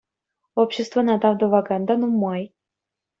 [0.61, 2.43] Обществӑна тав тӑвакан та нумай.